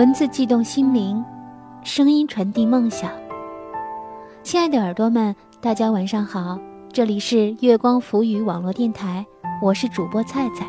[0.00, 1.22] 文字悸动心灵，
[1.82, 3.10] 声音传递梦想。
[4.42, 6.58] 亲爱的耳朵们，大家晚上好，
[6.90, 9.26] 这里是月光浮语网络电台，
[9.60, 10.66] 我是主播菜菜。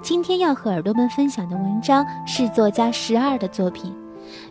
[0.00, 3.94] 今天要和耳朵们分享的文章是作家十二的作品。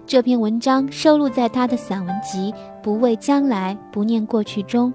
[0.06, 2.52] 这篇文章收录在他的散文集
[2.84, 4.94] 《不畏将来，不念过去》中。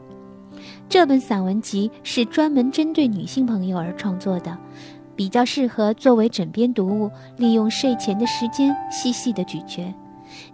[0.89, 4.57] 这本散文集是专门针对女性朋友而创作的。
[5.23, 9.95] 比较适合作为枕边读物，利用睡前的时间细细的咀嚼。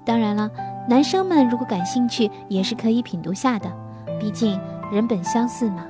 [0.04, 0.50] 当然了，
[0.86, 3.72] 男生们如果感兴趣，也是可以品读下的，
[4.20, 4.60] 毕竟
[4.92, 5.86] 人本相似嘛。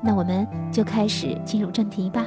[0.00, 2.26] 那我们就开始进入正题吧。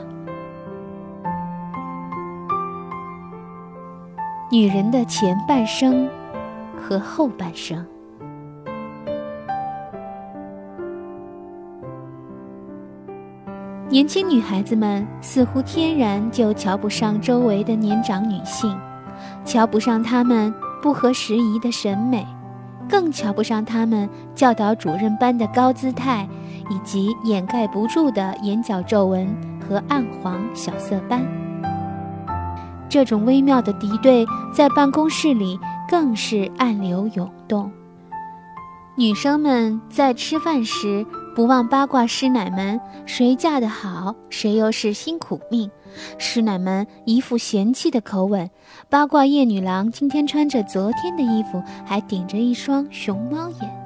[4.49, 6.09] 女人的前半生
[6.81, 7.85] 和后半生。
[13.91, 18.73] 年轻女孩子们似乎天然就瞧不上周围的年长女性，
[19.43, 22.25] 瞧不上她们不合时宜的审美，
[22.89, 26.25] 更瞧不上她们教导主任般的高姿态，
[26.69, 29.27] 以及掩盖不住的眼角皱纹
[29.67, 31.21] 和暗黄小色斑。
[32.87, 37.69] 这种微妙的敌对在办公室里更是暗流涌动。
[38.95, 41.05] 女生们在吃饭时。
[41.33, 45.71] 不忘八卦师奶们，谁嫁得好，谁又是辛苦命。
[46.17, 48.49] 师奶们一副嫌弃的口吻，
[48.89, 53.81] 八卦夜女郎今天穿着昨天的衣服，还顶着一双熊猫眼。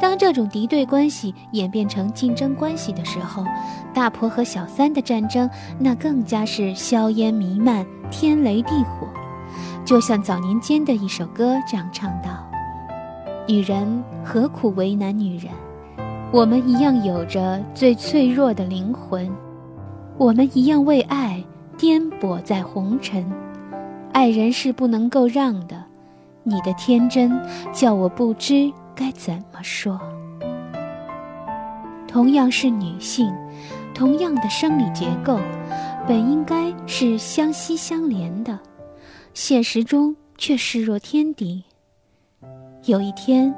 [0.00, 3.44] 当这种敌对关系演变成竞争关系的时候，
[3.92, 5.50] 大婆和小三的战争，
[5.80, 9.08] 那更加是硝烟弥漫，天雷地火。
[9.84, 12.48] 就像早年间的一首歌这样唱道
[13.48, 15.50] ：“女人何苦为难女人？”
[16.36, 19.26] 我们一样有着最脆弱的灵魂，
[20.18, 21.42] 我们一样为爱
[21.78, 23.24] 颠簸在红尘。
[24.12, 25.82] 爱人是不能够让的，
[26.42, 27.40] 你的天真
[27.72, 29.98] 叫我不知该怎么说。
[32.06, 33.32] 同样是女性，
[33.94, 35.40] 同样的生理结构，
[36.06, 38.58] 本应该是相吸相连的，
[39.32, 41.64] 现实中却视若天敌。
[42.84, 43.54] 有一天，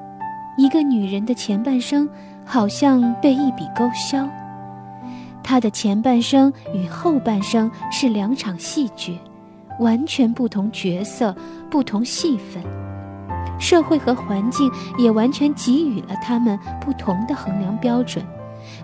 [0.56, 2.08] 一个女人的前半生。
[2.48, 4.26] 好像被一笔勾销，
[5.42, 9.18] 他的前半生与后半生是两场戏剧，
[9.80, 11.36] 完全不同角色、
[11.70, 12.62] 不同戏份，
[13.60, 18.24] 社会和环境也完全给予了他们不同的衡量标准，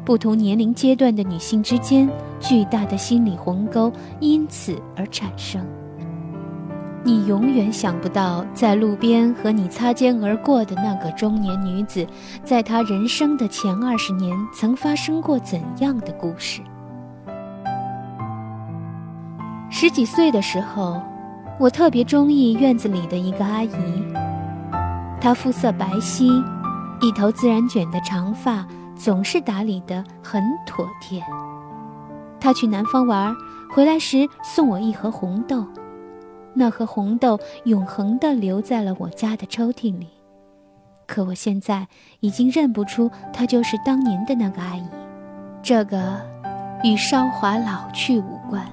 [0.04, 2.06] 不同年龄阶段的女性之间
[2.38, 5.64] 巨大的心理鸿沟因此而产生。
[7.06, 12.06] 你永远想不到，在路边和你擦肩而过的那个中年女子，
[12.42, 16.62] 在她人生的前二十年曾发生过怎样的故事。
[19.68, 20.98] 十几岁的时候，
[21.60, 23.76] 我特别中意院子里的一个阿姨，
[25.20, 26.42] 她肤色白皙，
[27.02, 28.66] 一头自然卷的长发
[28.96, 31.22] 总是打理得很妥帖。
[32.40, 33.36] 她去南方玩，
[33.70, 35.66] 回来时送我一盒红豆。
[36.54, 40.06] 那盒红豆永恒地留在了我家的抽屉里，
[41.06, 41.88] 可我现在
[42.20, 44.84] 已经认不出她就是当年的那个阿姨。
[45.62, 46.20] 这个
[46.82, 48.64] 与韶华老去无关，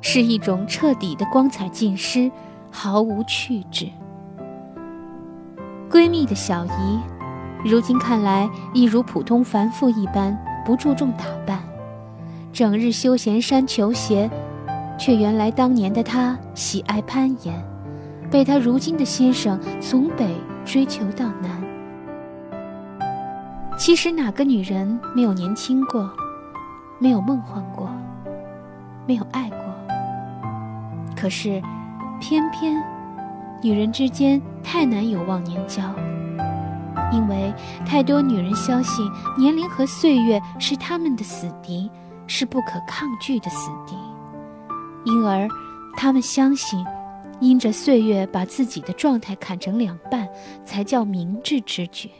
[0.00, 2.30] 是一种彻底的光彩尽失，
[2.70, 3.88] 毫无趣致。
[5.90, 7.00] 闺蜜的小姨，
[7.64, 11.62] 如今看来亦如普通凡妇一般，不注重打扮，
[12.52, 14.28] 整日休闲衫球鞋。
[15.04, 17.60] 却原来当年的他喜爱攀岩，
[18.30, 20.32] 被他如今的先生从北
[20.64, 21.60] 追求到南。
[23.76, 26.08] 其实哪个女人没有年轻过，
[27.00, 27.90] 没有梦幻过，
[29.04, 29.58] 没有爱过？
[31.16, 31.60] 可是，
[32.20, 32.80] 偏偏
[33.60, 35.82] 女人之间太难有忘年交，
[37.10, 37.52] 因为
[37.84, 39.04] 太多女人相信
[39.36, 41.90] 年龄和岁月是他们的死敌，
[42.28, 43.96] 是不可抗拒的死敌。
[45.04, 45.48] 因而，
[45.96, 46.84] 他们相信，
[47.40, 50.28] 因着岁月把自己的状态砍成两半，
[50.64, 52.10] 才叫明智之举。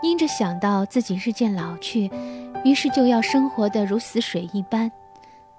[0.00, 2.08] 因着想到自己日渐老去，
[2.64, 4.90] 于是就要生活的如死水一般，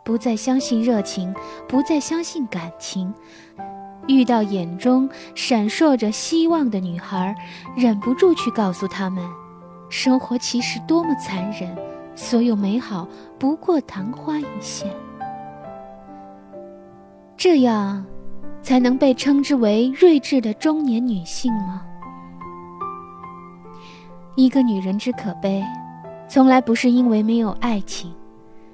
[0.05, 1.35] 不再相信热情，
[1.67, 3.13] 不再相信感情。
[4.07, 7.35] 遇到眼中闪烁着希望的女孩，
[7.75, 9.23] 忍不住去告诉他们，
[9.89, 11.75] 生活其实多么残忍。
[12.19, 13.07] 所有美好
[13.39, 14.93] 不过昙花一现，
[17.37, 18.05] 这样
[18.61, 21.81] 才能被称之为睿智的中年女性吗？
[24.35, 25.63] 一个女人之可悲，
[26.27, 28.13] 从来不是因为没有爱情，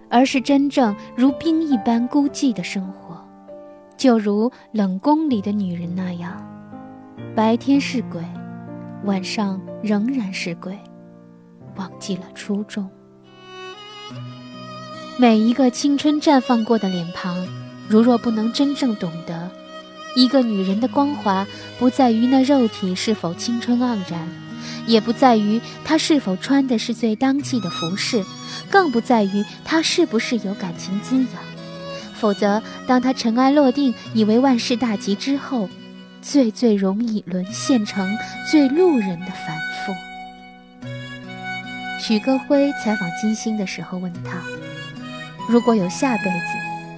[0.10, 3.16] 而是真正如冰一般孤寂的生活，
[3.96, 6.44] 就如冷宫里的女人那样，
[7.36, 8.24] 白天是鬼，
[9.04, 10.76] 晚上仍然是鬼，
[11.76, 12.90] 忘记了初衷。
[15.18, 17.48] 每一个青春绽放过的脸庞，
[17.88, 19.50] 如若不能真正懂得，
[20.14, 21.48] 一个女人的光华
[21.80, 24.28] 不在于那肉体是否青春盎然，
[24.86, 28.26] 也不在于她是否穿的是最当季的服饰。
[28.70, 31.42] 更不在于她是不是有感情滋养，
[32.14, 35.70] 否则，当她尘埃落定，以为万事大吉之后，
[36.22, 38.06] 最最容易沦陷成
[38.52, 39.94] 最路人的凡夫。
[42.02, 44.42] 许戈辉采访金星的时候问他
[45.48, 46.48] ：“如果有下辈子，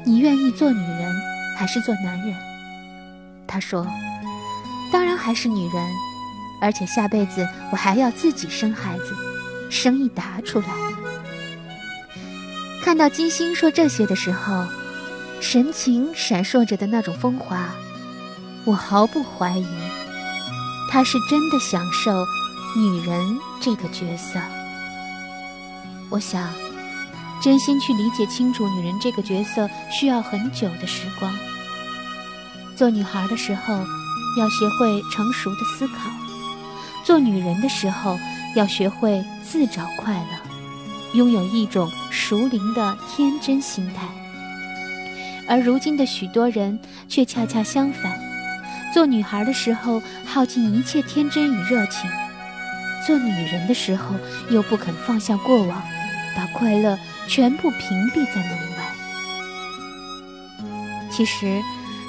[0.06, 1.14] 你愿意做女人
[1.58, 2.36] 还是做男人？”
[3.48, 3.88] 他说
[4.92, 5.88] ：“当然还是女人，
[6.62, 9.16] 而且下辈子我还要自己生孩子，
[9.70, 10.68] 生一打出来。”
[12.84, 14.66] 看到金星说这些的时候，
[15.42, 17.70] 神情闪烁着的那种风华，
[18.64, 19.68] 我毫不怀疑，
[20.90, 22.26] 他是真的享受
[22.78, 24.40] 女人这个角色。
[26.10, 26.48] 我想，
[27.42, 31.34] 真心去理解清楚女人这个角色，需要很久的时光。
[32.76, 33.74] 做女孩的时候，
[34.38, 36.10] 要学会成熟的思考；
[37.04, 38.18] 做女人的时候，
[38.56, 40.48] 要学会自找快乐。
[41.14, 44.08] 拥有一种熟龄的天真心态，
[45.48, 48.20] 而如今的许多人却恰恰相反：
[48.94, 52.10] 做女孩的时候耗尽一切天真与热情，
[53.08, 54.16] 做女人的时候
[54.50, 55.82] 又不肯放下过往，
[56.36, 57.80] 把快乐全部屏
[58.10, 58.94] 蔽在门外。
[61.12, 61.62] 其实，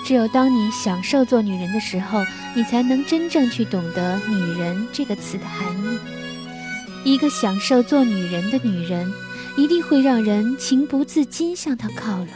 [0.05, 2.25] 只有当你享受做女人的时候，
[2.55, 5.99] 你才能真正去懂得“女人”这个词的含义。
[7.05, 9.11] 一个享受做女人的女人，
[9.57, 12.29] 一定会让人情不自禁向她靠拢。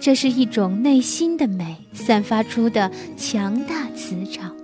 [0.00, 4.54] 这是一种内心的美散发出的强大磁场。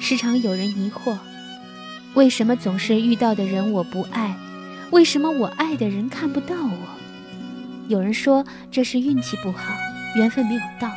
[0.00, 1.16] 时常有人疑惑，
[2.14, 4.36] 为什么总是遇到的人我不爱？
[4.90, 6.78] 为什么我爱的人看不到我？
[7.88, 9.74] 有人说这是运气不好，
[10.16, 10.90] 缘分没有到。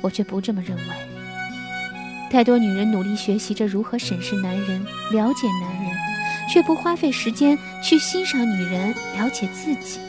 [0.00, 0.82] 我却不这么认为。
[2.30, 4.80] 太多女人努力学习着如何审视男人、
[5.12, 5.92] 了解男人，
[6.50, 10.00] 却不花费时间去欣赏女人、了解自己。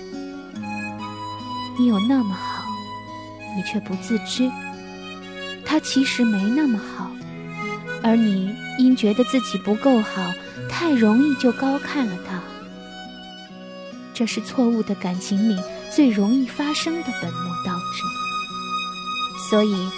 [1.78, 2.64] 你有那么好，
[3.56, 4.50] 你却不自知。
[5.66, 7.12] 他其实没那么好，
[8.02, 10.32] 而你因觉得自己不够好，
[10.70, 12.42] 太容易就高看了他。
[14.14, 15.62] 这是错误的感情里
[15.94, 18.04] 最容易发生的本末倒置。
[19.50, 19.90] 所以。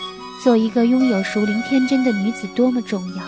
[0.43, 3.23] 做一个拥有熟龄天真的女子多么重要！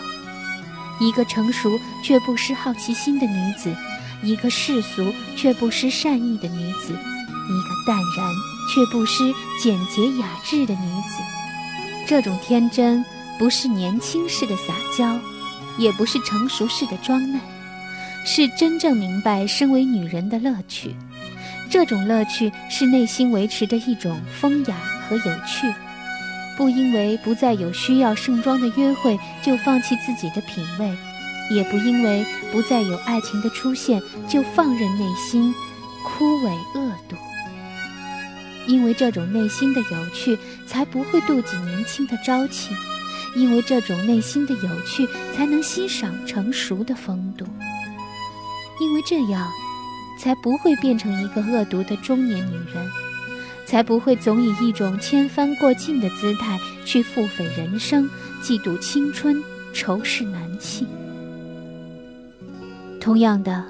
[0.99, 3.73] 一个成熟却不失好奇心的女子，
[4.21, 8.35] 一个世俗却不失善意的女子，一个淡然
[8.67, 9.33] 却不失
[9.63, 11.23] 简洁雅致的女子。
[12.05, 13.05] 这种天真，
[13.39, 15.17] 不是年轻式的撒娇，
[15.77, 17.39] 也不是成熟式的装嫩，
[18.25, 20.95] 是真正明白身为女人的乐趣。
[21.69, 24.75] 这种乐趣是内心维持的一种风雅
[25.07, 25.71] 和有趣。
[26.57, 30.89] 不因为不再有需要盛装的约会就放弃自己的品味，
[31.51, 35.53] 也不因为不再有爱情的出现就放任内心
[36.03, 37.15] 枯萎恶毒。
[38.67, 42.73] 因为这种内心的有趣，才不会妒忌年轻的朝气；
[43.35, 45.05] 因为这种内心的有趣，
[45.35, 47.45] 才能欣赏成熟的风度；
[48.79, 49.49] 因为这样，
[50.19, 52.85] 才不会变成一个恶毒的中年女人。
[53.67, 56.55] 才不会总以一种千帆过尽的姿态
[56.85, 58.07] 去腹诽人生、
[58.39, 60.87] 嫉妒青春、仇视男性。
[63.01, 63.65] 同样的，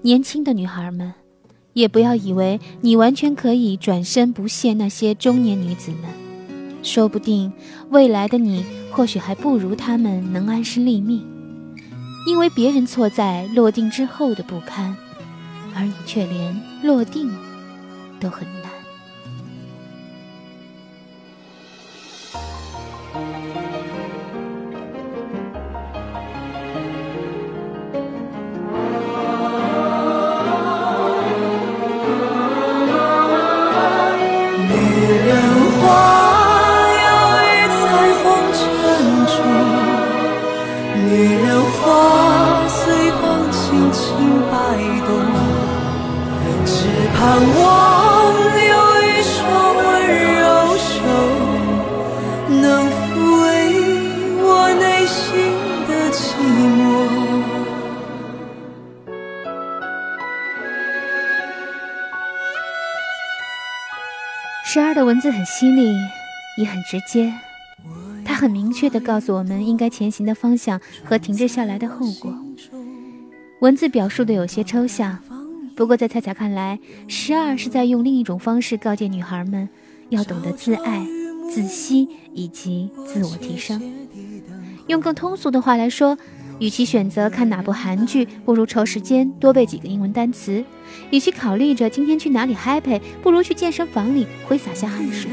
[0.00, 1.12] 年轻的女孩们，
[1.74, 6.10] 也不要以为你完全可以转身不屑那些中年女子们。
[6.82, 7.52] 说不定
[7.90, 11.22] 未来的你，或许还不如她们能安身立命，
[12.26, 14.96] 因为别人错在落定之后的不堪，
[15.74, 17.30] 而你却连落定
[18.18, 18.70] 都很难。
[64.74, 65.94] 十二的文字很犀利，
[66.58, 67.32] 也很直接，
[68.24, 72.36] 他很明确地告诉我们应该前行的方向和停滞下来的后果。
[73.60, 75.16] 文字表述的有些抽象，
[75.76, 79.68] 不过在恰恰看来，十二是在用另一种方式告诫女孩们，
[80.08, 81.06] 要懂得自爱、
[81.48, 83.80] 自惜以及自我提升。
[84.88, 86.18] 用更通俗的话来说，
[86.58, 90.62] 与其选择看哪部韩剧，不如抽时间多背几个英文单词；
[91.10, 95.30] 与其考虑着今天去哪里 happy，不如去健身房里挥洒下汗水。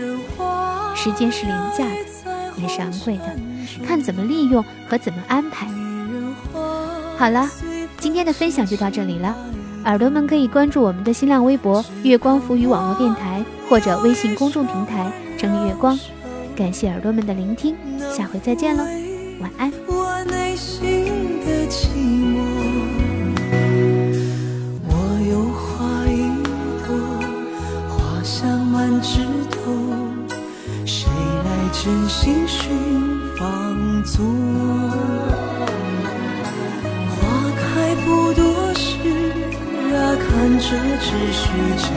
[0.95, 3.35] 时间是廉价的，也是昂贵的，
[3.85, 5.67] 看怎么利用和怎么安排。
[7.17, 7.49] 好了。
[7.99, 9.35] 今天的分享就到这里了，
[9.85, 15.95] 耳朵们可以关注我们的新浪微博“月光浮语网络电台”或者微信公众平台“整理月光”。
[16.57, 17.75] 感谢耳朵们的聆听，
[18.11, 18.83] 下回再见喽，
[19.39, 19.71] 晚安。
[21.71, 22.35] 寂寞，
[24.89, 24.91] 我
[25.31, 26.19] 有花一
[26.85, 26.91] 朵，
[27.87, 29.55] 花香满枝头，
[30.85, 31.07] 谁
[31.45, 32.59] 来真心寻
[33.37, 33.41] 芳
[34.03, 34.19] 踪？
[37.07, 37.17] 花
[37.55, 38.99] 开不多时
[39.95, 40.27] 啊，看
[40.59, 40.67] 折
[40.99, 41.47] 只虚
[41.77, 41.87] 惊。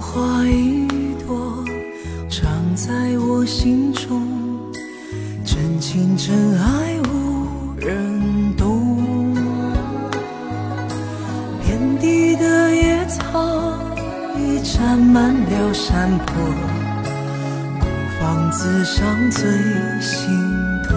[0.00, 0.86] 花一
[1.26, 1.64] 朵，
[2.30, 4.26] 长在我心中，
[5.44, 9.34] 真情真爱无人懂。
[11.62, 13.74] 遍地的野草
[14.36, 16.34] 已占满了山坡，
[17.80, 17.86] 孤
[18.20, 19.42] 芳自赏最
[20.00, 20.26] 心
[20.84, 20.96] 痛。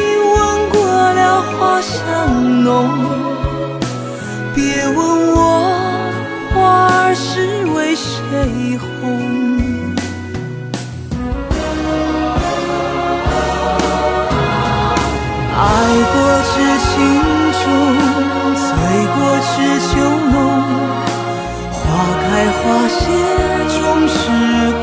[1.13, 2.69] 了花香浓，
[4.53, 4.99] 别问
[5.33, 5.37] 我
[6.53, 6.55] 花
[6.89, 8.09] 儿是为谁
[8.77, 8.85] 红。
[15.63, 15.63] 爱
[16.11, 16.15] 过
[16.49, 16.53] 知
[16.87, 16.91] 情
[17.61, 17.63] 重，
[18.55, 18.65] 醉
[19.13, 19.17] 过
[19.47, 19.53] 知
[19.91, 19.93] 酒
[20.31, 20.33] 浓。
[21.71, 21.79] 花
[22.21, 22.25] 开
[22.57, 22.99] 花谢
[23.73, 24.19] 终是
[24.71, 24.80] 空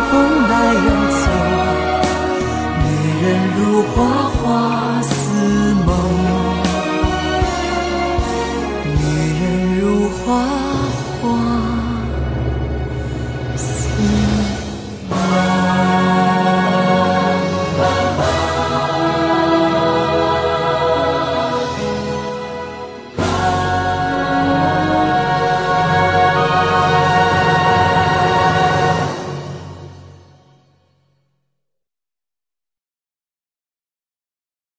[0.00, 1.24] 风来又走
[2.82, 2.86] 女
[3.22, 3.24] 人
[3.56, 3.96] 如花
[4.28, 5.14] 花似
[5.86, 5.88] 梦。
[8.98, 9.00] 女
[9.40, 9.44] 人
[9.80, 10.65] 如花